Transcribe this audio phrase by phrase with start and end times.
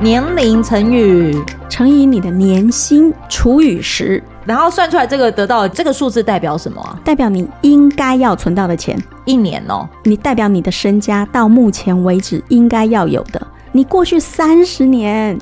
[0.00, 1.36] 年龄乘以
[1.68, 6.96] 乘以你的年薪除以十，然后算出来这个得到这个数字代表什么啊？
[7.04, 9.88] 代表你应该要存到的钱，一年哦。
[10.04, 15.36] 你代表你的身家到目前为止应该要有的，你过去三十年。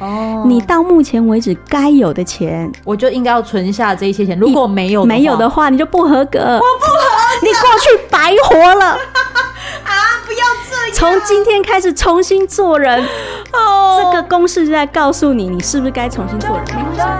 [0.00, 4.36] 哦，你到目前为止该有的钱，我就应该要存下这些钱。
[4.40, 6.38] 如果没有没有的话，你就不合格。
[6.40, 6.98] 我不合
[7.40, 8.86] 格，你过去白活了
[9.84, 9.92] 啊！
[10.26, 10.38] 不要
[10.68, 13.06] 这样，从今天开始重新做人。
[13.52, 17.19] 哦，这个公式就在告诉你，你是不是该重新做人？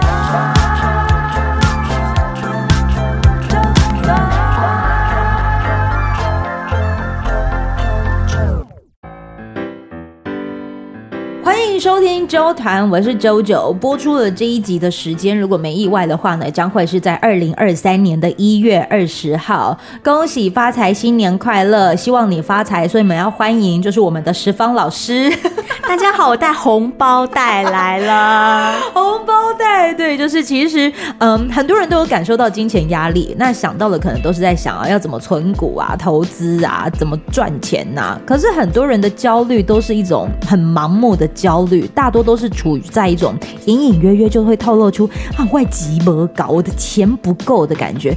[11.81, 13.73] 收听周团，我是周九。
[13.73, 19.75] 播出了这一集的时间，如果没意外的话呢，将会是在二零二三年的一月二十号。
[20.03, 21.95] 恭喜发财，新年快乐！
[21.95, 25.35] 希望你发财，所以我们要欢迎，就是我们的十方老师。
[25.89, 28.79] 大家好，我带红包带来了。
[28.93, 33.35] 红包袋，对，就是其实，嗯，很多人都有感受到金钱压力。
[33.39, 38.21] 那想到的可能都是在想啊，要怎么存股啊、投资啊、怎么赚钱呐、啊。
[38.23, 48.15] 可是很多人的焦虑都是一种很盲目的焦虑，大多都是处于在一种隐隐约约就会透露出啊，外急么搞，我的钱不够的感觉。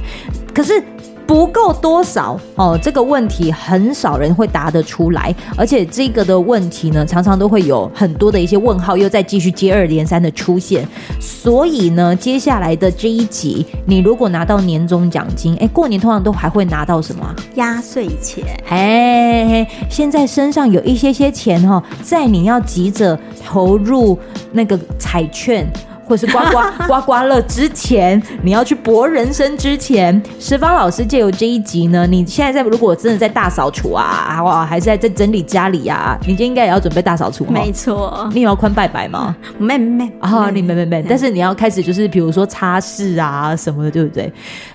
[0.53, 0.83] 可是。
[1.27, 2.77] 不够多少哦？
[2.81, 10.87] 这个问题很少人会答得出来，而且这个的问题呢，常常都会有很多的一些问号，又再继续接二连三的出现。
[11.19, 17.35] 所以呢，接下来的这一集，你如果拿到年终奖金，哎，过年通常都还会拿到什么？
[17.55, 18.45] 压岁钱。
[18.69, 24.17] 哎，现在身上有一些些钱哈，在你要急着投入
[24.51, 25.67] 那个彩券。
[26.05, 37.45] 或是刮刮 刮刮乐之前，你要去博人生之前，十方老师借由这一集呢，你现在在如果真的在大扫除啊，哇，还是在在整理家里呀、啊，你就应该也要准备大扫除。
[37.45, 39.35] 没错，你有要宽拜拜吗？
[39.57, 44.31] 没没啊，你没没没，但是你要开始就是比如说擦拭啊什么的，对不对？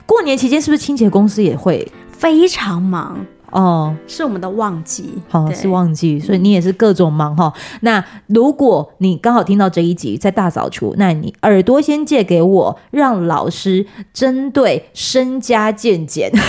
[0.06, 3.16] 过年期间是不是清洁公司也会非常忙？
[3.50, 7.52] 哦，是我们的旺季，好、哦、是旺季，所以你也是各种忙哈。
[7.80, 16.30] 那如果你刚好听到这一集在大扫除，那你耳朵先借给我，让老师针对身家见减。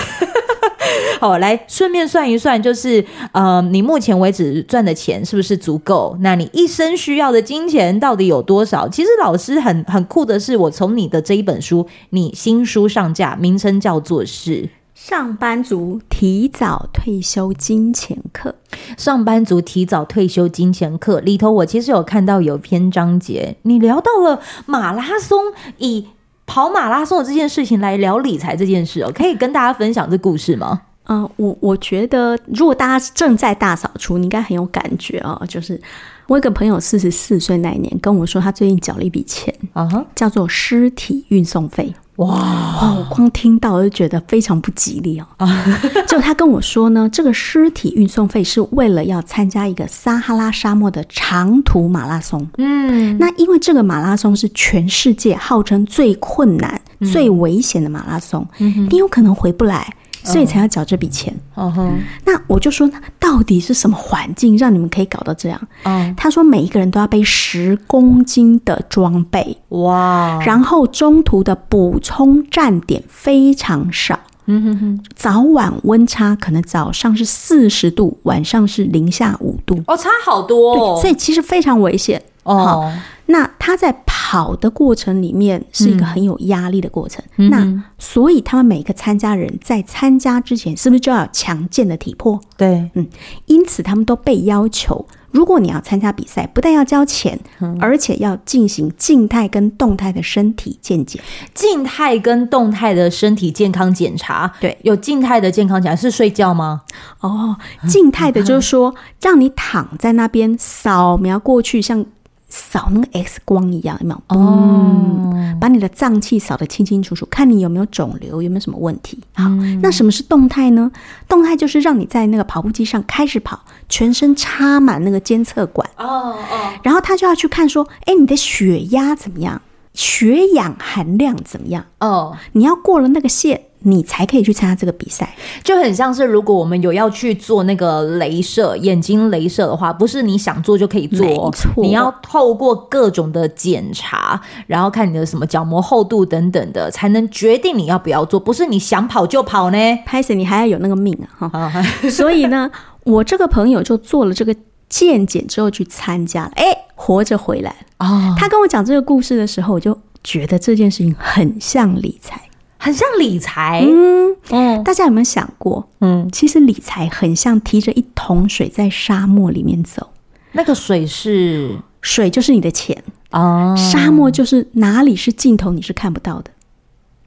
[1.20, 6.18] 好，来顺便算一算，就是呃，你目前为止赚的钱是不是足够？
[6.22, 8.88] 那你一生需要的金钱到底有多少？
[8.90, 14.70] 其实老师很很酷的是，我从你的这一本书，你新书上架，名称叫做是。
[15.04, 18.54] 上班族提早退休金钱课，
[18.96, 25.40] 上班族提早退休金钱课里头，我其实有看到有篇章节，你聊到了马拉松，
[25.80, 26.06] 以
[26.46, 30.84] 跑马拉松的这件事情来聊理财这件事哦，可以跟大家分享这故事吗？
[31.06, 35.44] 嗯、呃，我我觉得如果大家正在大扫除，你应该很有感觉哦。
[35.50, 35.82] 就是
[36.28, 41.92] 我一个朋友四十四岁那一年跟我说，他最近缴了一笔钱，啊哈，叫做尸体运送费。
[42.22, 42.96] 哇！
[42.98, 45.26] 我光听到我就觉得非常不吉利哦。
[46.08, 52.48] 就他跟我说呢，这个尸体运送费是为了要参加一个撒哈拉沙漠的长途马拉松。
[52.58, 56.80] 嗯，那因为这个马拉松是全世界号称最困难、
[57.12, 59.94] 最危险的马拉松，你有可能回不来。
[60.24, 61.34] 所以才要缴这笔钱。
[61.56, 61.90] 哦吼，
[62.26, 62.90] 那我就说，
[63.20, 65.60] 到底是什么环境让你们可以搞到这样？
[65.84, 74.20] 哦，他说每一个人都要背十公斤的装备，哇，然后中途的补充站点非常少。
[74.46, 79.82] 嗯哼哼，早晚温差可能早上是四十度，晚上是零下五度。
[79.86, 80.96] 哦，差好多哦。
[80.96, 82.22] 对，所以其实非常危险。
[82.44, 82.92] 哦。
[83.28, 87.24] 那他在跑的过程里面是一个很有压力的过程。
[87.38, 92.38] 嗯、那所以他们每个参加人在参加之前，是不是就要有强健的体魄？
[92.58, 93.08] 对，嗯，
[93.46, 101.24] 因此他们都被要求，如果你要参加比赛，不但要交钱，嗯、而且要进行静态跟动态的身体健检。
[101.54, 106.82] 静态跟动态的身体健康检查，对，有静态的健康检查是睡觉吗？
[107.22, 107.56] 哦，
[107.88, 112.06] 静态的就是说，让你躺在那边扫描过去，像。
[112.52, 114.38] 扫那个 X 光一样，有没有？
[114.38, 119.18] 哦，把你的脏器扫得清清楚楚，看你有没有肿瘤，有没有什么问题。
[119.34, 120.92] 好，嗯、那什么是动态呢？
[121.30, 125.90] 动态就是让你在那个跑步机上开始跑，全身插满那个监测管。
[125.96, 129.62] 哦哦，然后他就要去看说，哎，你的血压怎么样？
[129.94, 131.86] 血氧含量怎么样？
[132.00, 133.62] 哦，你要过了那个线。
[133.84, 149.78] 你才可以去参加这个比赛，就很像是如果我们有要去做那个镭射眼睛镭射的话，不是你想做就可以做，没错，你要透过各种的检查，然后看你的什么角膜厚度等等的，才能决定你要不要做，不是你想跑就跑呢。
[150.06, 151.50] 拍谢你还要有那个命啊！
[151.70, 152.70] 哈，所以呢，
[153.04, 154.56] 我这个朋友就做了这个
[154.90, 156.78] 健检之后去参加了，哎。
[157.04, 158.36] 活着回来哦。
[158.38, 162.40] 他跟我讲这个故事的时候，我就觉得这件事情很像理财，
[162.82, 163.86] 很像理财。
[163.88, 165.88] 嗯嗯，大家有没有想过？
[166.00, 170.10] 嗯，其实理财很像提着一桶水在沙漠里面走，
[170.54, 173.76] 那个水是水，就是你的钱哦。
[173.78, 176.50] 沙漠就是哪里是尽头，你是看不到的，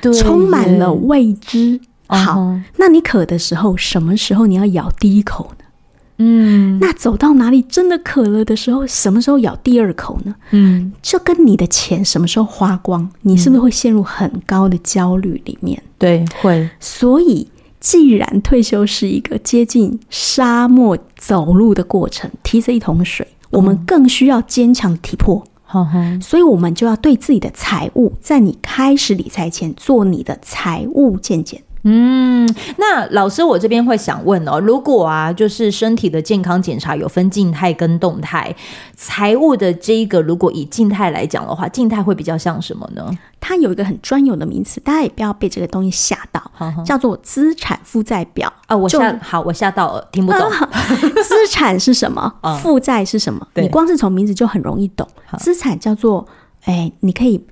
[0.01, 1.81] 对，充满了未知。
[2.09, 5.64] 好，哦，那你渴的时候，什么时候你要咬第一口呢？
[6.19, 10.35] 嗯，那走到哪里真的渴了的时候，什么时候咬第二口呢？
[10.53, 15.83] 嗯，这跟你的钱什么时候花光，你是不是会陷入很高的焦虑里面？
[15.99, 16.71] 对，会。
[16.79, 17.49] 所以，
[17.81, 25.45] 既然退休是一个接近沙漠走路的过程，提着一桶水，我们更需要坚强的体魄。
[25.65, 31.61] 好好，所以我们就要对自己的财务，在你开始理财前做你的财务健检。
[31.87, 32.49] 嗯，
[32.79, 38.55] 那老师，我这边会想问哦，如果啊，就是身体的健康检查有分静态跟动态，
[38.97, 43.07] 财务的这一个，如果以静态来讲的话，静态会比较像什么呢？
[43.39, 48.75] 它有一个很专有的名词，大家也不要被这个东西吓到，呵呵叫做资产负债表啊。
[48.75, 50.41] 我吓好，我吓到了，听不懂。
[50.41, 50.71] 啊、
[51.23, 52.33] 资产是什么？
[52.63, 53.47] 负债是什么？
[53.57, 55.07] 你光是从名字就很容易懂。
[55.37, 56.27] 资产叫做，
[56.65, 57.45] 哎，你可以。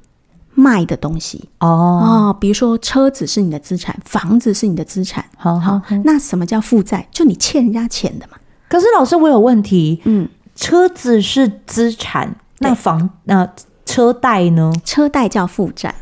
[0.55, 5.25] 卖的东西哦哦，比如说车子是你的资产，房子是你的资产。
[5.37, 7.07] 好好，好，那什么叫负债？
[7.11, 8.37] 就你欠人家钱的嘛。
[8.69, 10.01] 可是老师，我有问题。
[10.05, 13.49] 嗯，车子是资产，那房那
[13.85, 14.73] 车贷呢？
[14.85, 15.95] 车贷叫负债。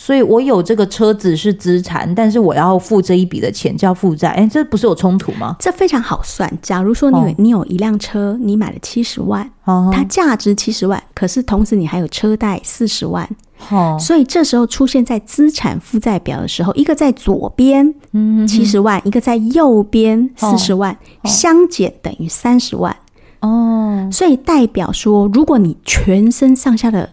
[0.00, 4.30] 所以我有这个车子是资产，但是我要付这一笔的钱叫负债。
[4.30, 5.54] 哎，这不是有冲突吗？
[5.58, 6.50] 这非常好算。
[6.62, 13.28] 假如说你你有一辆车，你买了七十万，哦，它价值七十万，可是同时你还有车贷四十万。
[13.68, 22.96] 哦，所以这时候出现在资产负债表的时候，一个在左边，嗯，七十万，一个在右边四十万，哦，相减等于三十万。
[23.40, 27.10] 哦，所以代表说，如果你全身上下的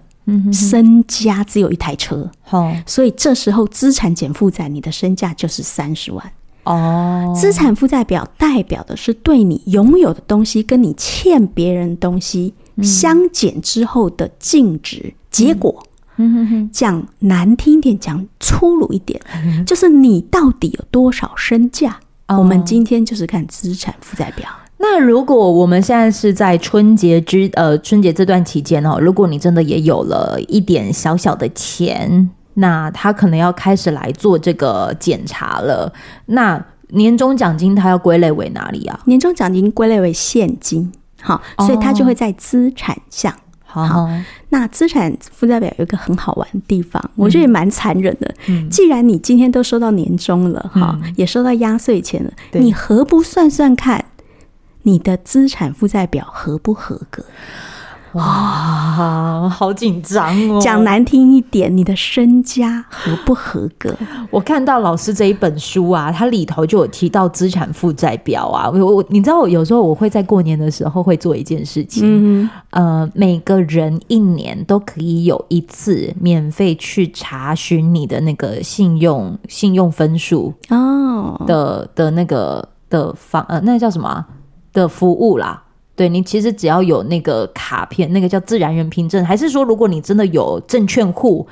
[0.51, 6.31] 身家只有一台车，哦，所以这时候资产减负债，你的身价就是三十万。
[6.63, 12.53] 哦，资产负债表代表的是对你拥有的东西跟你欠别人东西
[12.83, 15.83] 相减之后的净值结果。
[16.19, 19.21] 嗯讲难听点，讲粗鲁一点，
[19.67, 21.99] 就是你到底有多少身价？
[22.27, 24.49] 我们今天就是看资产负债表。
[24.79, 35.91] 那如果我们现在是在春节之呃春节这段期间哦，如果你真的也有了一点小小的钱，那他可能要开始来做这个检查了。
[36.27, 38.99] 那年终奖金他要归类为哪里啊？
[39.05, 40.91] 年终奖金归类为现金，
[41.21, 43.33] 好，所以它就会在资产项。
[43.65, 44.09] 好，好，
[44.49, 48.69] 那资产负债表有一个很好玩的地方，嗯、我觉得也蛮残忍的、嗯。
[48.69, 54.05] 既然你今天都收到年终了，哈、嗯，也收到压岁钱了，你何不算算看
[54.87, 57.21] 你的资产负债表合不合格？
[58.13, 60.61] 哇，好紧张哦！
[60.61, 63.93] 讲难听一点，你的身家合不合格？
[64.31, 68.69] 我看到老师这一本书啊，它里头就有提到资产负债表啊。
[68.69, 84.25] 我我，你知道，我有时候我会在过年的时候会做一件事情，嗯，呃，每个人一年都可以有一次免费去查询你的那个信用信用分数哦的的那个的方呃，那个叫什么
[84.81, 85.63] 的服务啦。
[85.95, 91.47] 对，你其实只要有那个卡片，那个叫自然人凭证，还是说如果你真的有证券户，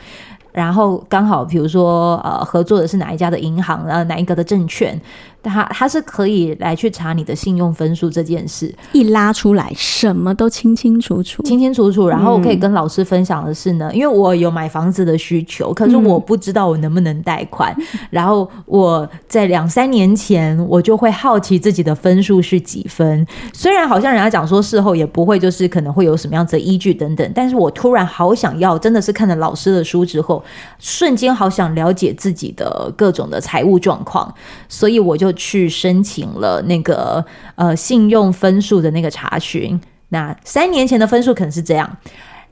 [0.52, 5.02] 然后刚好比如说呃合作的是哪一家的银行，然后哪一个的证券。
[5.50, 12.08] 他他是可以来去查你的信用分数这件事，一拉出来什么都清清楚楚，清清楚楚。
[12.08, 17.74] 然后我可以跟老师分享的是呢，嗯、因为我有买房子的需求，可是我不知道我能不能贷款。
[17.78, 23.26] 嗯、然后我在两三年前，我就会好奇自己的分数是几分。
[23.54, 30.44] 虽然好像人家讲说事后也不会，就是可能会有什么样子的依据等等，但是我突然好想要，真的是看了老师的书之后，
[30.80, 34.34] 瞬间好想了解自己的各种的财务状况，
[34.68, 35.35] 所以我就。
[35.36, 37.24] 去申请了那个
[37.56, 41.98] 呃信用分数的那个查询，那三年前的分数可能是这样，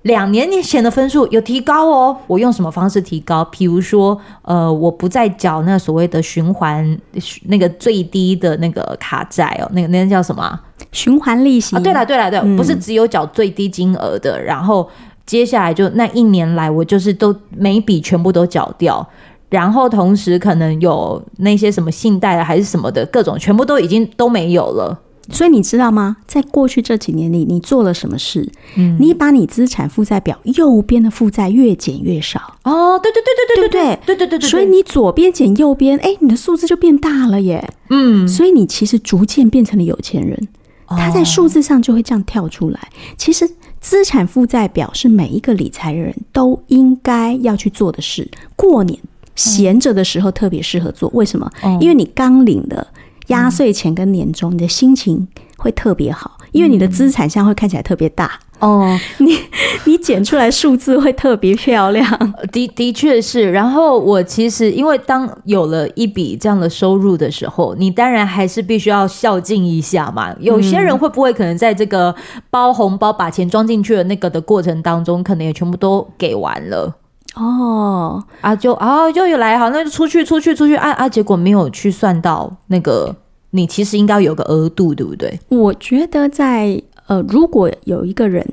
[0.04, 2.18] 两年前的分数有提高哦。
[2.28, 3.44] 我用什么方式提高？
[3.46, 6.98] 比如说呃，我不再缴那所谓的循环
[7.46, 10.60] 那个最低的那个卡债哦，那个那个叫什么
[10.92, 11.76] 循环利息？
[11.76, 14.90] 啊，对了对了对，不是只有缴最低金额的，嗯，然后
[15.26, 19.08] 接下来就那一年来我就是都每一笔全部都缴掉。
[19.54, 25.00] 然后同时可能有那些什么信贷啊，还是什么的各种，全部都已经都没有了。
[25.30, 26.18] 所以你知道吗？
[26.26, 28.52] 在过去这几年里，你做了什么事？
[28.78, 32.40] 嗯，你把你资产负债表右边的负债越减越少。
[32.64, 34.50] 哦，对对对对对对对对对对对对。
[34.50, 37.64] 所以你左边减右边，哎，你的数字就变大了耶。
[37.92, 40.48] 嗯，所以你其实逐渐变成了有钱人。
[40.88, 42.80] 他在数字上就会这样跳出来。
[43.16, 43.48] 其实。
[43.84, 48.26] 资产负债表是每一个理财人都应该要去做的事。
[48.56, 48.98] 过年
[49.36, 51.50] 闲着的时候特别适合做，为什么？
[51.64, 52.86] 嗯、因为你刚领的
[53.28, 58.40] 压岁钱跟年终，你的心情会特别好，因为你的资产箱会看起来特别大。
[58.60, 59.38] 哦， 你
[59.86, 63.52] 你剪出来数字会特别漂亮，的的确是。
[63.52, 70.34] 然后我其实因为当有了一笔这样的收入的时候，你当然还是必须要孝敬一下嘛。
[70.40, 72.16] 有些人会不会可能在这个
[72.50, 76.96] 包红包把钱装进去的那个的过程当中，可能也全部都给完了
[77.36, 83.16] 哦啊就啊就又来好，那就出去出去出去啊啊，结果没有去算到那个
[83.52, 85.40] 你其实应该有个额度，对不对？
[85.50, 86.82] 我觉得在。
[87.08, 88.48] 呃，如果有一个人，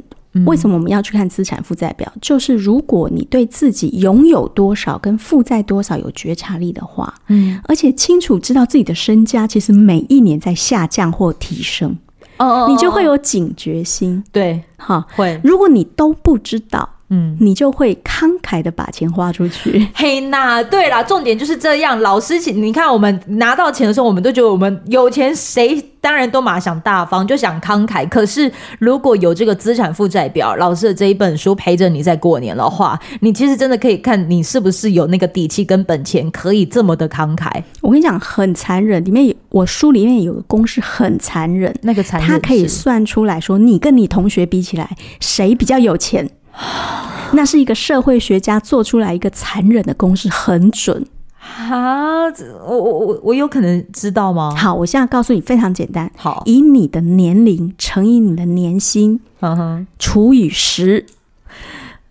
[0.44, 2.10] 为什么我们要去看资产负债表？
[2.12, 11.96] 嗯、就是如果你对自己拥有多少跟负债多少有觉察力的话，嗯，而且清楚知道自己的身家其实每一年在下降或提升，
[12.38, 15.40] 哦，哦，哦，哦，你就会有警觉心，对，哈，会。
[15.44, 16.88] 如果你都不知道。
[17.10, 19.86] 嗯，你就会慷慨的把钱花出去。
[19.94, 22.00] 嘿，那对啦，重点就是这样。
[22.00, 28.08] 老师，请你看，我们拿到钱的时候，我们都觉得我们有钱，谁当然都马想大方，就想慷慨。
[28.08, 37.50] 可是如果有这个资产负债表，老师的这一本书陪着你在过年的话，你其实真的可以看你是不是有那个底气跟本钱，可以这么的慷慨。
[37.80, 39.04] 我跟你讲，很残忍。
[39.04, 41.74] 里面有我书里面有个公式，很残忍。
[41.82, 46.30] 那个残忍，他可以算出来说，你跟你同学比起来，谁比较有钱？
[47.32, 51.06] 那是一个社会学家做出来一个残忍的公式，很准
[51.40, 52.24] 啊！
[52.66, 54.54] 我我我我有可能知道吗？
[54.56, 56.10] 好，我现在告诉你，非常简单。
[56.16, 61.06] 好，以你的年龄乘以你的年薪，嗯哼，除以十，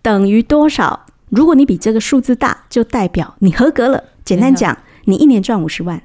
[0.02, 1.06] 等于多少？
[1.28, 4.02] 如果你比这个数字大，就代表你合格了。
[4.24, 6.02] 简单讲，你一年赚五十万，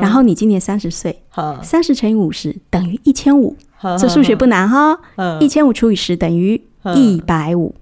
[0.00, 1.22] 然后你今年三十岁，
[1.62, 3.56] 三十乘以五十等于一千五。
[3.98, 4.98] 这数学不难哈，
[5.40, 6.60] 一千五除以十等于。
[6.94, 7.74] 一百五，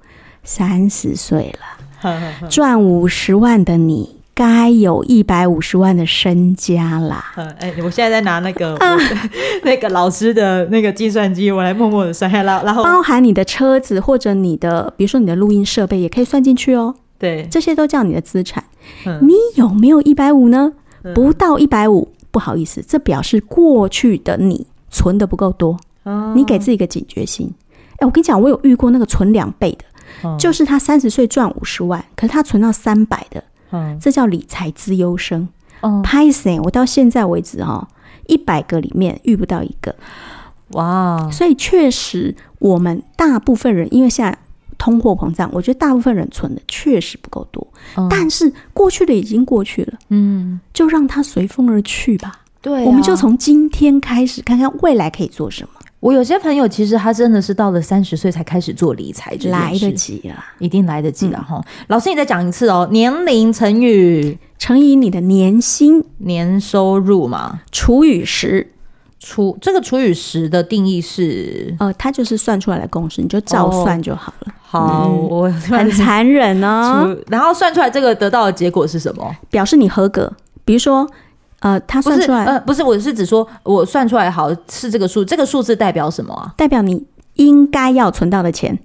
[0.42, 1.54] 三十岁
[2.02, 7.32] 了，赚五十万的你，该有一百五十万的身家啦。
[7.58, 8.96] 哎，我现在在拿那个、啊、
[9.64, 16.94] 那个老师的那个计算机，我来默默的算下来，然后包含你的车子或者你的，比如说你的录音设备，也可以算进去哦。
[17.18, 18.64] 对，这些都叫你的资产。
[19.22, 20.72] 你有没有一百五呢？
[21.14, 25.78] 不到一百五，不好意思，这表示过去的你存的不够多。
[26.34, 27.50] 你给自己一个警觉心。
[27.98, 29.84] 哎，我跟你讲，我有遇过那个存两倍的，
[30.24, 35.48] 嗯、就是他三十岁赚五十万，可是他存到三百的，嗯，这叫理财资优生。
[35.80, 37.86] 哦、嗯，拍谢，我到现在为止哈，
[38.26, 39.94] 一百个里面遇不到一个。
[40.68, 44.36] 哇，所以确实，我们大部分人因为现在
[44.78, 47.66] 通货膨胀，我觉得大部分人存的确实不够多。
[47.96, 52.40] 嗯、但是过去的已经过去了，嗯，就让它随风而去吧。
[52.62, 55.80] 对、啊，我们就从今天开始，看看未来可以做什么。
[56.04, 61.56] 我有些朋友其实他真的是到了三十岁才开始做理财，来得及了，一定来得及了哈。
[61.56, 68.70] 嗯、老师，你再讲一次哦，年龄乘以乘以你的年薪年收入嘛，除以十，
[69.18, 74.52] 除这个除以十的定义是呃，它就是算出来的公式，你就照算就好了。
[74.52, 77.16] 哦、好，嗯、我很残忍哦。
[77.28, 79.34] 然后算出来这个得到的结果是什么？
[79.48, 80.30] 表示你合格。
[80.66, 81.08] 比如说。
[81.64, 86.52] 呃，他算出来，呃，不是，我是指说，我算出来好是这个数，这个数字代表什么啊？
[86.58, 87.02] 代表你
[87.36, 88.78] 应该要存到的钱，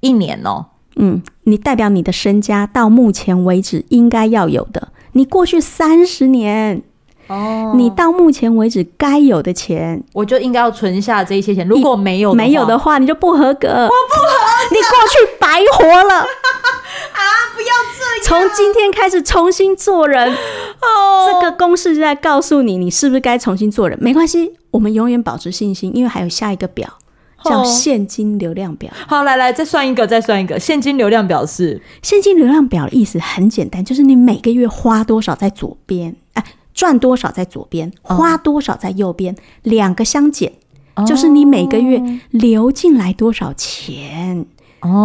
[0.00, 0.66] 一年哦。
[0.96, 6.82] 嗯，你代表你的身家到目前为止应该要有的，你过去三十年
[7.28, 11.64] 哦，你到目前为止该有的钱，我就应该要存下这一些钱。
[11.68, 14.37] 如果没有没有的话，你就不合格，我不合格，
[14.72, 16.14] 你过去白活了。
[16.20, 17.22] 啊！
[17.54, 18.48] 不要这样！
[18.48, 21.28] 从今天开始重新做人哦。
[21.32, 23.98] 这个公式就在告诉你，你是不是该重新做人？
[24.00, 26.88] 没关系，我们永远保持信心，因为还有下一个表
[27.44, 28.92] 叫现金流量表。
[29.06, 30.58] 好，来来，再算一个，再算一个。
[30.58, 40.52] 现金流量表是现金流量表的意思很简单，就是你每个月花多少在左边，哎，赚多少在左边，花多少在右边，两个相减，
[41.06, 44.40] 就是你每个月流进来多少钱。
[44.40, 44.46] 哦，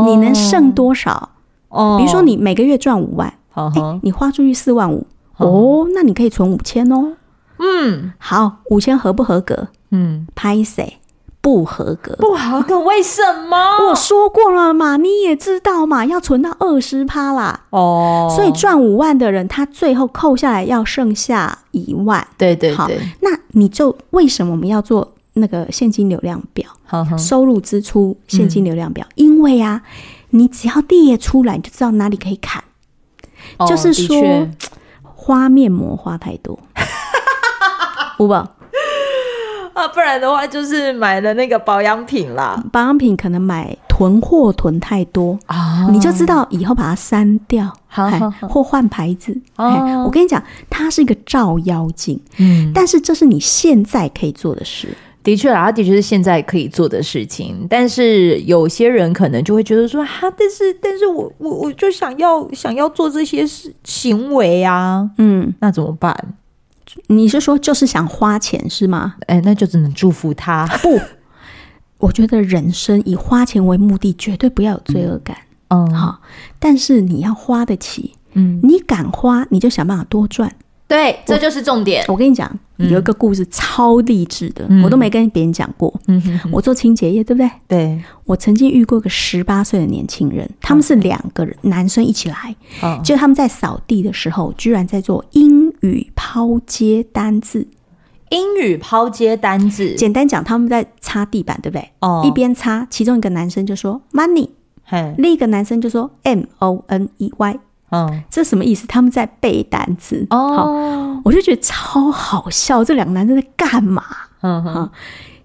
[0.06, 1.30] 你能剩多少？
[1.70, 7.14] 哦，比如说你每个月赚五万，哦，欸，你花出去四万五，哦，那你可以存五千哦。
[7.58, 9.70] 嗯，好，五千合不合格？
[9.92, 10.98] 嗯，拍谁
[11.40, 13.58] 不合格，不合格，为什么？
[13.90, 17.62] 我说过了嘛，你也知道嘛，要存到二十趴啦。
[17.70, 22.28] 哦，所以赚五万的人，他最后扣下来要剩下一万。
[22.38, 22.90] 对对对，好，
[23.22, 26.68] 那你就为什么我们要做那个现金流量表？
[27.18, 29.82] 收入支出现金流量表，嗯，因为啊。
[30.36, 32.64] 你只要列出来，你就知道哪里可以砍。
[33.60, 34.50] 哦、就是说，
[35.04, 36.58] 花面膜花太多，
[38.18, 38.38] 五宝
[39.76, 42.60] 啊，不然的话就是买了那个保养品啦。
[42.72, 49.40] 保养品可能买囤货囤太多啊，你就知道以后把它删掉，好，好，好，或换牌子。
[49.58, 52.20] 哦，我跟你讲，它是一个照妖镜。
[52.40, 54.98] 嗯，但是这是你现在可以做的事。
[55.24, 57.66] 的确啦，它的确是现在可以做的事情。
[57.70, 66.36] 但是有些人可能就会觉得说，哈，但是，但是我我我就想要想要做这些事行为啊，嗯，那怎么办？
[67.08, 69.16] 你是说就是想花钱是吗？
[69.28, 70.68] 哎，那就只能祝福他。
[70.84, 71.00] 不，
[72.00, 75.38] 我觉得人生以花钱为目的，绝对不要有罪恶感。
[75.70, 76.22] 嗯，好，
[76.60, 80.54] 但是你要花得起，嗯，你敢花，你就想办法多赚。
[80.88, 82.06] 对，这就是重点。
[82.08, 85.92] 我，跟你讲，有一个故事超励志的，嗯、我都没跟别人讲过。
[86.08, 87.50] 嗯哼哼，我做清洁业，对不对？
[87.68, 88.04] 对。
[88.26, 92.56] 我曾经遇过个十八岁的年轻人，他们是两个人，男生一起来。
[92.82, 93.02] 哦。
[93.04, 97.68] 就他们在扫地的时候，居然在做英语抛接单字。
[98.30, 101.90] 英语抛接单字，简单讲，他们在擦地板，对不对？
[102.02, 102.22] 哦。
[102.26, 104.50] 一边擦，其中一个男生就说 “money”，
[105.18, 107.60] 另一个男生就说 “m o n e y”。
[107.94, 108.88] 嗯，这什么意思？
[108.88, 112.84] 他们在背单词哦，我就觉得超好笑。
[112.84, 114.04] 这两个男生在干嘛？
[114.42, 114.90] 嗯哼，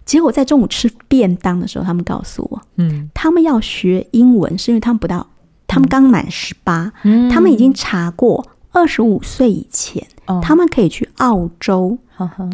[0.06, 5.26] 结果在中午吃便当的时候，他们告诉我，嗯，他们要学英文是因为他们不到，
[5.66, 11.98] 他们刚满十八，嗯，他们已经查过二十五岁以前，嗯，他们可以去澳洲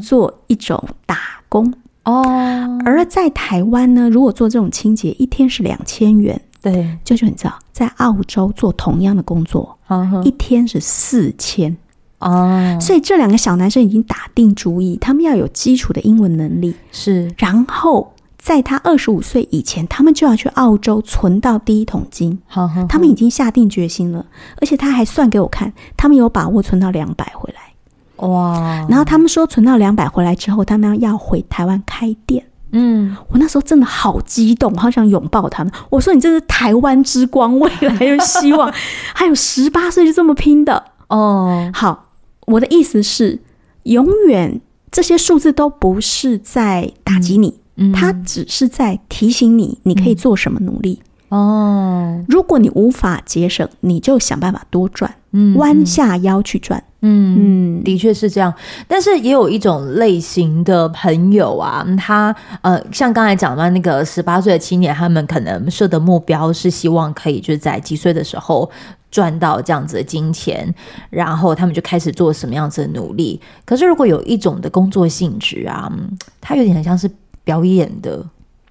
[0.02, 1.16] 做一种打
[1.48, 1.72] 工
[2.02, 2.80] 哦。
[2.84, 6.42] 而在台湾呢，如果做这种清洁，一天是两千元。
[6.64, 9.78] 对，就是你知道，在澳洲做同样的工作，
[10.24, 11.76] 一天是四千
[12.20, 12.78] 哦。
[12.80, 16.74] 所以这两个小男生已经打定主意，他们要有基础的英文能力。
[16.90, 22.38] 是，然后在他二十五岁以前，他们就要去澳洲存到第一桶金。
[22.46, 24.24] 好，他们已经下定决心了，
[24.62, 28.26] 而且他还算给我看，他们有把握存到两百回来。
[28.26, 28.86] 哇！
[28.88, 32.46] 然后他们说存到两百回来之后，他们要回台湾开店。
[32.76, 35.72] 嗯，我那时候真的好激动，好想拥抱他们。
[35.90, 38.72] 我说：“你这是台湾之光，未来有希望。
[39.14, 41.70] ”还有十八岁就这么拼的哦。
[41.72, 42.10] 好，
[42.46, 43.40] 我的意思是，
[43.84, 44.60] 永远
[44.90, 51.00] 这些数字都不是在打击你，嗯，它只是在提醒你，你可以做什么努力。
[51.28, 56.82] 哦，如果你无法节省，你就想办法多赚，嗯，弯下腰去赚。
[57.06, 58.54] 嗯，的确是这样，
[58.88, 68.70] 但是也有一种类型的朋友啊，他呃，像刚才讲到那个十八岁的青年，他们可能设的目标是希望可以就是在几岁的时候
[69.10, 70.72] 赚到这样子的金钱，
[71.10, 73.38] 然后他们就开始做什么样子的努力。
[73.66, 75.92] 可是如果有一种的工作性质啊，
[76.40, 77.10] 它有点像是
[77.42, 78.24] 表演的，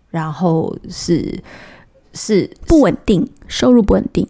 [0.10, 1.39] 然后是
[2.13, 4.28] 是不稳定，收入不稳定，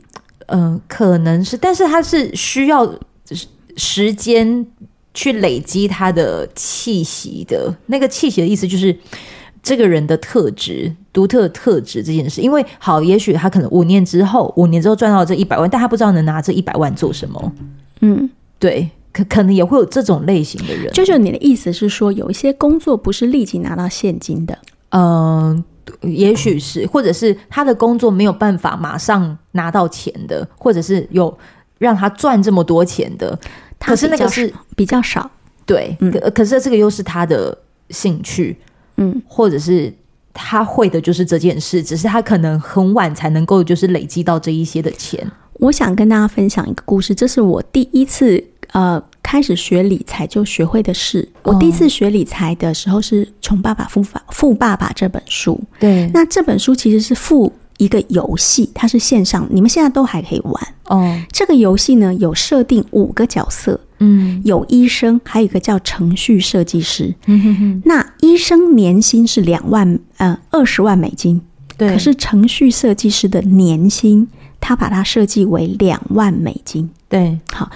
[0.47, 2.85] 嗯、呃，可能是，但是他是需要
[3.25, 3.47] 就是。
[3.75, 4.63] 时间
[5.15, 8.95] 去累积他的气息的那个气息的意思，就是
[9.63, 12.39] 这个人的特质、独特的特质这件事。
[12.39, 17.51] 因为好，也许他可能五年之后，五年之后赚到这一百万，但他不知道能拿这一百万做什么。
[18.01, 20.93] 嗯，对，可可能也会有这种类型的人。
[20.93, 24.55] 舅舅，你的意思是说，有一些工作不是立即拿到现金的？
[24.89, 25.63] 嗯，
[26.01, 31.35] 也许是，或者是他的工作没有办法马上拿到钱的，或者是有
[31.77, 33.37] 让他赚这么多钱的。
[33.79, 35.29] 可是那个是比较少，
[35.65, 37.57] 对，可、嗯、可是这个又是他的
[37.89, 38.57] 兴趣，
[38.95, 39.93] 嗯，或者是
[40.33, 45.29] 他会的就是这件事，只是他可能很晚才能够就是累积到这一些的钱。
[45.55, 48.41] 我想跟大家分享一个故事，这是我第一次
[48.71, 51.27] 呃开始学理财就学会的事。
[51.41, 57.51] 我第一次学理财的时候是《穷爸爸富爸富爸爸》这本书，对，那这本书其实是富。
[57.79, 61.19] 一个游戏，它是线上，你们现在都还可以玩哦。
[61.31, 67.13] 这个游戏呢，有设定五个角色，嗯，有医生，还有一个叫程序设计师。
[67.25, 67.81] 嗯哼哼。
[67.83, 71.41] 那医生年薪是两万，呃，二十万美金。
[71.75, 71.89] 对。
[71.89, 74.27] 可是程序设计师的年薪，
[74.62, 76.88] 他把它设计为两万美金。
[77.09, 77.38] 对。
[77.51, 77.69] 好，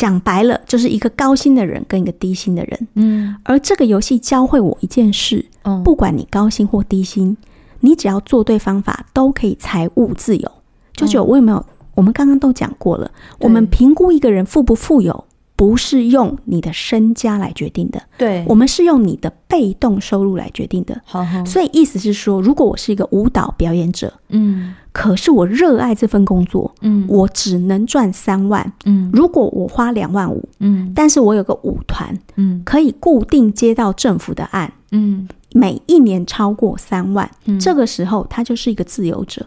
[0.00, 2.88] 讲白了，就是一个高薪的人跟一个低薪的人。
[2.94, 3.36] 嗯。
[3.42, 7.36] 而这个游戏教会我一件事，嗯，不管你高薪或低薪。
[7.80, 10.52] 你只要做对方法，都可以财务自由。
[10.94, 11.62] 舅舅，我有没有？
[11.94, 13.10] 我们刚刚都讲过了。
[13.40, 15.24] 我们评估一个人富不富有，
[15.60, 18.00] 不是用你的身家来决定的。
[18.16, 20.98] 对，我们是用你的被动收入来决定的。
[21.04, 35.28] 好，所以意思是说，如果我是一个舞蹈表演者，嗯，可是我热爱这份工作，嗯，我只能赚三万，嗯，如果我花两万五，嗯，但是我有个舞团，嗯，可以固定接到政府的案，嗯。
[35.52, 39.44] 每一年超过三万，嗯，这个时候他就是一个自由者。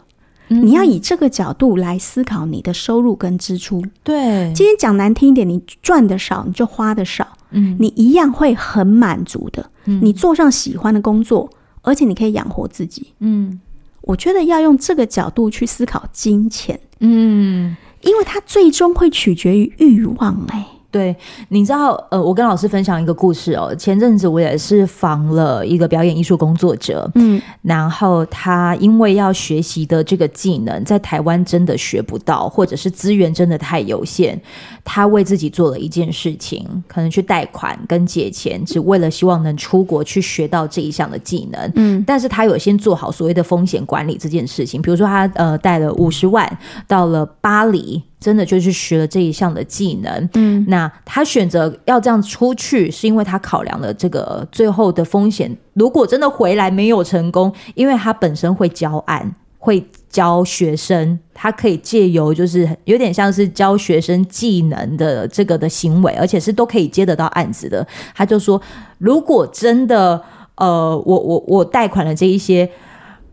[0.53, 3.83] 嗯，你要以这个角度来思考你的收入跟支出。
[4.03, 9.69] 对，今天讲难听一点，你赚的少，你就花的少，嗯，你一样会很满足的。
[9.85, 11.49] 嗯，你做上喜欢的工作，
[11.81, 13.07] 而且你可以养活自己。
[13.19, 13.59] 嗯，
[14.01, 20.67] 我觉得要用这个角度去思考金钱，嗯，因为它最终会取决于欲望，哎。
[20.93, 21.15] 对，
[21.49, 23.73] 你知道，呃，我跟老师分享一个故事哦。
[23.73, 34.39] 前阵子我也是访了一个表演艺术工作者，嗯，然后他因为要学习的这个技能在台湾真的学不到，或者是资源真的太有限，
[34.83, 46.47] 他为自己做了一件事情，可能去贷款跟借钱，只为了希望能出国去学到这一项的技能，嗯，但是他有先做好所谓的风险管理这件事情，比如说他呃贷了五十万
[46.87, 48.03] 到了巴黎。
[48.23, 55.53] 真的就是学了这一项的技能，嗯，那他选择要这样出去，是因为他考量了这个最后的风险。
[55.73, 67.85] 如果真的回来没有成功，因为他本身会教案，会教学生，他可以借由就是有点像是教学生技能的这个的行为，而且是都可以接得到案子的。
[68.15, 68.61] 他就说，
[68.99, 70.21] 如果真的
[70.55, 72.69] 呃，我我我贷款了这一些，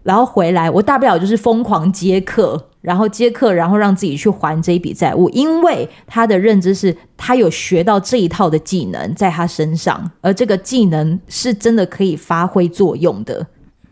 [0.02, 2.66] 然后回来，我大不了就是疯狂接课。
[2.80, 13.46] 然后接客，然后让自己去还这一笔债务，因为他的认知是他有学到这一套的技能在他身上，而这个技能是真的可以发挥作用的。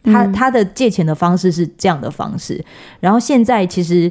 [0.04, 2.64] 他他的借钱的方式是这样的方式，
[2.98, 4.10] 然后现在其实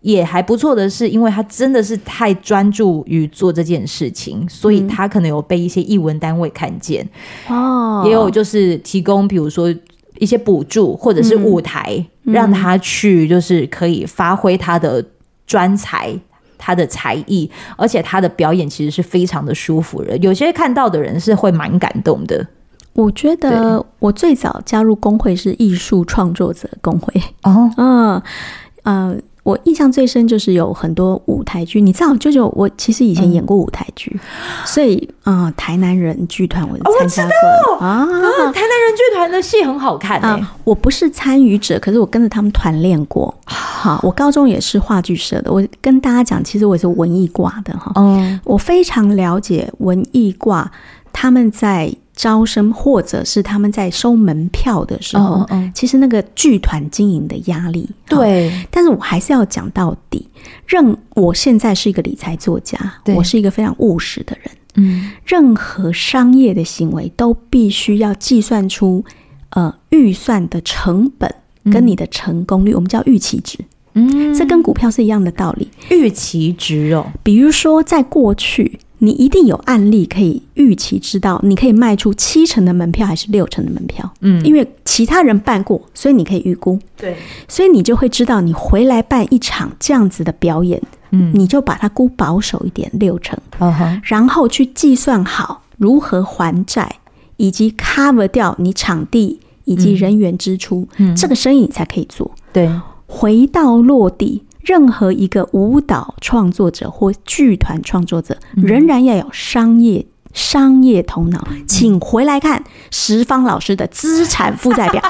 [0.00, 7.08] 也还不错的是，因为他真的是太专注于做这件事情，所以他可能有被一些译文单位看见
[7.48, 9.74] 哦，也有就是提供，比如说。
[10.20, 15.04] 一些补助或者是舞台，嗯、让他去就是可以发挥他的
[15.46, 16.16] 专才、
[16.56, 20.16] 他的才艺，而且他的表演其实是非常的舒服的。
[20.18, 22.46] 有些看到的人是会蛮感动的。
[22.92, 28.22] 我觉得我最早加入工会是艺术创作者工会哦，嗯
[28.84, 29.10] 嗯。
[29.12, 34.20] 呃我印象最深就是有很多舞台剧，你知道，舅舅，我其实以前演过舞台剧，嗯、
[34.66, 40.46] 所以啊、呃，台南人剧团我参加过、哦、啊，啊，台南人剧团的戏很好看啊、欸。
[40.64, 43.34] 我不是参与者，可是我跟着他们团练过。
[43.46, 45.52] 好，我高中也是话剧社的。
[45.52, 47.92] 我跟大家讲，其实我是文艺挂的哈。
[47.96, 50.70] 嗯，我非常了解文艺挂
[51.12, 51.92] 他们在。
[52.20, 58.52] 招生，或者是他们在收门票的时候，嗯嗯、其实那个剧团经营的压力，对。
[58.70, 60.28] 但是我还是要讲到底，
[60.66, 62.78] 任我现在是一个理财作家，
[63.16, 64.50] 我是一个非常务实的人。
[64.74, 69.02] 嗯，任何商业的行为都必须要计算出
[69.50, 71.34] 呃预算的成本
[71.72, 73.58] 跟你的成功率，嗯、我们叫预期值。
[73.94, 75.70] 嗯，这跟股票是一样的道理。
[75.90, 78.78] 预期值哦，比如说在过去。
[79.02, 84.08] 你一定有案例可以预期知道，你可以卖出七成的门票还是六成的门票？
[84.20, 86.78] 嗯，因为其他人办过，所以你可以预估。
[86.96, 87.16] 对，
[87.48, 90.80] 所以你就会知道，你回来办一场这样子的表演，
[91.12, 96.96] 嗯，你就把它估保守一点，六成，嗯哼，然后去计算好如何还债，
[97.38, 102.30] 以及 cover 掉你场地以及人员支出，嗯，这个生意你才可以做。
[102.52, 102.70] 对，
[103.06, 104.42] 回到落地。
[104.62, 111.46] 任何一个舞蹈创作者或剧团创作者，仍然要有商业商业头脑。
[111.66, 115.02] 请回来看十方老师的资产负债表、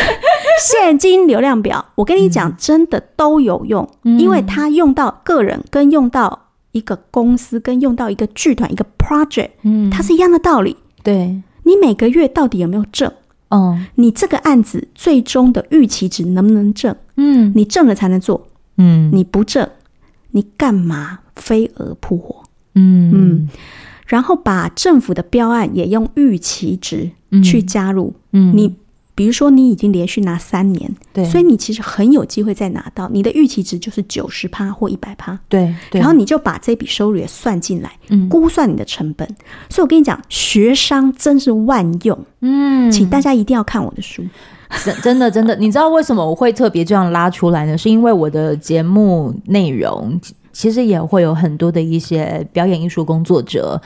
[0.60, 1.84] 现金流量表。
[1.94, 10.76] 我跟你讲，真的都有用，因为他用到个人，跟用到一个公司，跟用到一个剧团、一个 project，嗯，它是一样的道理。
[11.02, 13.10] 对，你每个月到底有没有挣？
[13.48, 16.94] 哦，你这个案子最终的预期值能不能挣？
[17.16, 18.46] 嗯，你挣了才能做。
[18.80, 19.68] 嗯，你不挣，
[20.30, 22.42] 你干嘛飞蛾扑火？
[22.74, 23.48] 嗯嗯，
[24.06, 27.10] 然后把政府的标案也用预期值
[27.42, 28.14] 去加入。
[28.32, 28.74] 嗯，你
[29.14, 35.38] 比如说你已经连续拿三年，对，所以你其实很有机会再拿到你的预期值就是九十趴或一百趴。
[35.48, 39.28] 对，然后你就把这笔收入也算进来，嗯，估算你的成本。
[39.68, 42.18] 所以我跟你讲，学商真是万用。
[42.40, 44.24] 嗯，请大家一定要看我的书。
[44.84, 47.76] 真真的真的，你知道为什么我会特别这样拉出来呢？
[47.76, 50.18] 是因为我的节目内容
[50.52, 53.80] 其实也会有很多的一些表演艺术工作者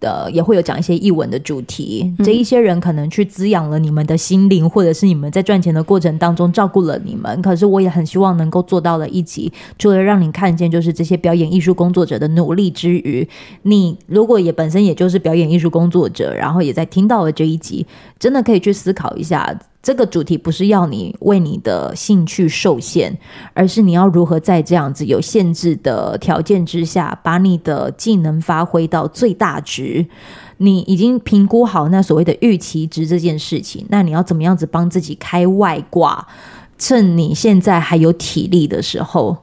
[0.00, 2.14] 的，嗯、也会有讲一些译文的主题。
[2.18, 7.42] 嗯、这一些人可能去滋养了你们的心灵，或者是你们在赚钱的过程当中照顾了你们。
[7.42, 13.28] 可是我也很希望能够做到了一集，除了让你看见就是这些表演艺术工作者的努力之余，
[13.62, 17.86] 你如果也本身也就是表演艺术工作者，然后也在听到了这一集，
[18.18, 19.58] 真的可以去思考一下。
[19.86, 23.16] 这个主题不是要你为你的兴趣受限，
[23.54, 30.04] 而是你要如何在这样子有限制的条件之下，把你的技能发挥到最大值。
[30.56, 36.26] 你已经评估好那所谓的预期值这件事情，那你要怎么样子帮自己开外挂？
[36.76, 39.36] 趁你现在还有体力的时候，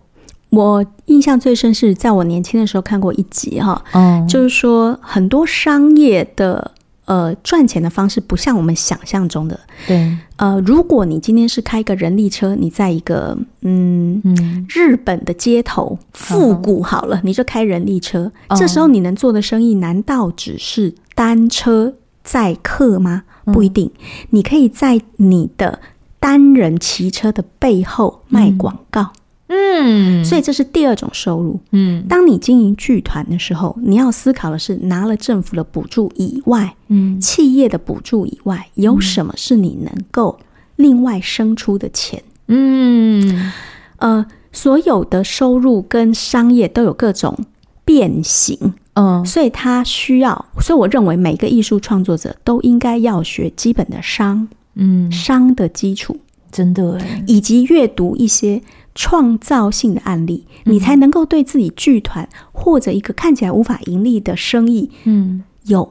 [0.50, 6.72] 我印象最深是在我年轻的时候看过一集哈，嗯，就是说很多商业的。
[7.06, 9.60] 呃，赚钱的方式不像我们想象中的。
[9.86, 18.32] 对，呃，如果你今天是开一个人力车，你在一个嗯嗯日本的街头复古好了，你就开人力车。
[18.48, 18.58] Uh.
[18.58, 23.24] 这时候你能做的生意，难道只是单车载客吗？
[23.46, 24.28] 不一定，uh.
[24.30, 25.80] 你可以在你的
[26.20, 29.12] 单人骑车的背后卖广告。
[29.54, 29.84] Uh.
[29.86, 31.60] 嗯，所以这是第二种收入。
[31.72, 40.40] 嗯，当你经营剧团的时候，你要思考的是，拿了政府的补助以外，嗯，企业的补助以外，有什么是你能够
[40.78, 42.24] 另外生出的钱？
[42.48, 43.52] 嗯，
[43.98, 47.38] 呃，所有的收入跟商业都有各种
[47.84, 48.58] 变形，
[48.94, 56.16] 嗯，所以他需要，所以我认为每个艺术创作者都应该要学基本的商，嗯，商的基础，
[56.52, 58.62] 真的，以及阅读一些。
[58.96, 65.82] 创造性的案例，你才能够对自己剧团或者一个看起来无法盈利的生意，嗯，有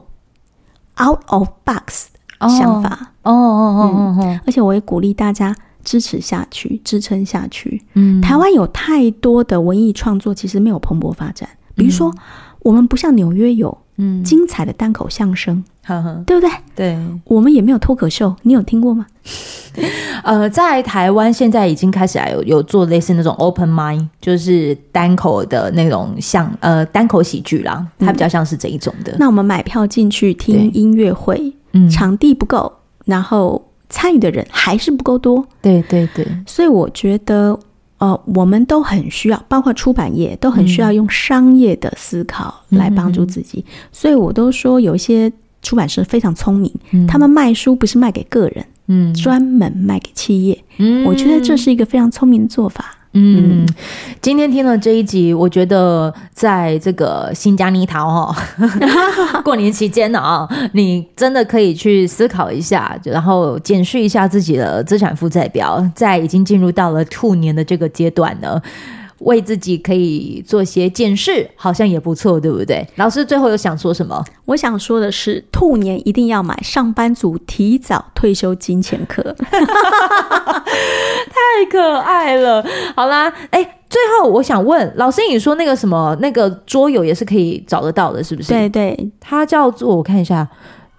[1.01, 2.07] out of box
[2.39, 3.11] 想法。
[3.23, 4.39] 哦哦哦哦哦！
[4.45, 7.81] 而且我也鼓励大家支持下去，支撑下去。
[7.93, 12.17] 嗯，台湾有太多的文艺创作其实没有蓬勃发展，比如说、嗯、
[12.63, 15.63] 我们不像纽约有嗯精彩的单口相声。
[15.85, 16.49] 呵呵，对不对？
[16.73, 19.05] 对，我们也没有脱口秀，你有听过吗？
[20.23, 29.11] 呃，在台湾现在已经开始有有做类似那种 open mind，就是单口的那种像呃单口喜剧啦，它比较像是这一种的。
[29.11, 31.53] 嗯、那我们买票进去听音乐会，
[31.91, 32.71] 场地不够，
[33.03, 35.45] 然后参与的人还是不够多。
[35.61, 37.59] 对对对，所以我觉得
[38.03, 43.63] 呃，我们都很需要，包括出版业都很需要用商业的思考来帮助自己。
[43.67, 45.31] 嗯、所以我都说有一些。
[45.65, 53.63] 出版社非常聪明，嗯，他们卖书不是卖给个人，嗯，专门卖给企业，嗯，我觉得这是一个非常聪明的做法，嗯。
[53.63, 53.65] 嗯，
[54.21, 58.35] 今天听了这一集，我觉得在这个新加尼桃哈，
[59.43, 68.61] 过年期间呢啊，你真的可以去思考一下，然后检视一下自己的资产负债表，在已经进入到了兔年的这个阶段呢。
[69.23, 72.85] 为自己可以做些检视，好像也不错，对不对？
[72.95, 74.23] 老师最后有想说什么？
[74.45, 79.55] 我想说的是，兔年一定要买上班族提早退休金钱课， 太
[81.71, 82.65] 可爱了。
[82.95, 88.49] 好啦，哎，最后我想问老师，你说那个什么那个桌游也是可以找得到的，是不是？
[88.49, 90.47] 对对，它叫做我看一下。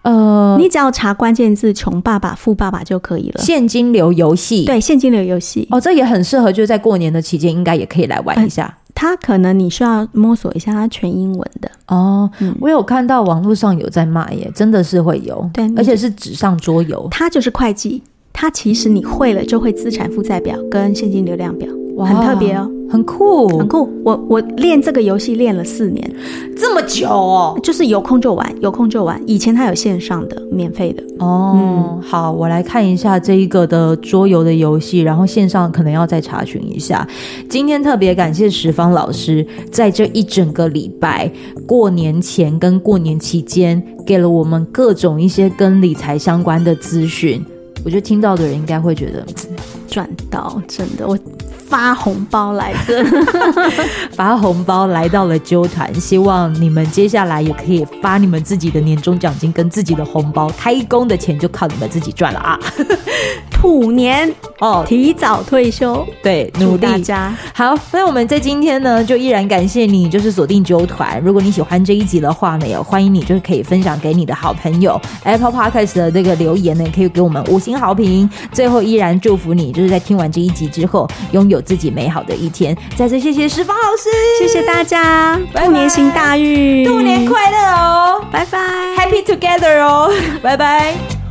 [0.04, 3.40] 呃，你只要查关键字“穷爸爸”“富爸爸”就可以了。
[3.42, 8.64] 现金流游戏，对，现金流游戏哦，这也很适合，就是在过年的期间，应该也可以来玩一下。
[8.64, 12.54] 呃、它可能你需要摸索一下，它全英文的哦、嗯。
[12.60, 17.08] 我有看到网络上有在卖耶，真的是会有，对，而且是纸上桌游。
[17.10, 22.70] 它就是会计，它其实你会了就会资产负债表跟现金流量表，哇，很特别哦。
[22.90, 23.90] 很酷，很酷。
[24.04, 26.08] 我我练这个游戏练了四年，
[26.56, 29.20] 这么久哦，就是有空就玩，有空就玩。
[29.26, 31.02] 以前它有线上的，免费的。
[31.18, 37.08] 哦，嗯，好，我来看一下这一个的桌游的游戏，然后线上可能要再查询一下。
[37.48, 41.28] 今天特别感谢十方老师，在这一整个礼拜
[41.66, 47.44] 过年前跟过年期间，给了我们各种一些跟理财相关的资讯。
[47.84, 49.26] 我觉得听到的人应该会觉得
[49.88, 51.18] 赚到，真的我。
[51.74, 53.04] 发红包来的，
[54.14, 62.56] 发红包来到了纠团，希望你们接下来也可以发你们自己的年终奖金跟自己的红包，开工的钱就靠你们自己赚了啊！
[63.64, 67.74] 兔年哦，提早退休，对，努力大家好。
[67.90, 71.18] 那我们在今天呢，就依然感谢你，就是锁定九团。
[71.24, 75.00] 如果你喜欢这一集的话呢，也欢迎你就是可以分享给你的好朋友。
[75.22, 78.28] Apple Podcast 的这个留言呢，可以给我们五星好评。
[78.52, 82.76] 最后依然祝福你，就是在听完这一集之后，拥有自己美好的一天。
[82.94, 88.58] 再次谢谢石方老师，谢谢大家，兔年行大运，兔年快乐哦，拜拜
[88.98, 91.23] ，Happy Together 哦，拜拜。